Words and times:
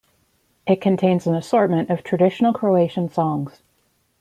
It 0.65 0.81
contains 0.81 1.27
an 1.27 1.35
assortment 1.35 1.91
of 1.91 2.01
traditional 2.03 2.53
Croatian 2.53 3.07
songs. 3.07 3.61